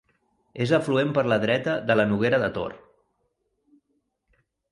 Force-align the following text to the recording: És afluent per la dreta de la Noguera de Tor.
És 0.63 0.71
afluent 0.77 1.11
per 1.17 1.23
la 1.31 1.37
dreta 1.43 1.75
de 1.91 1.97
la 1.99 2.07
Noguera 2.11 2.41
de 2.45 2.51
Tor. 2.57 2.75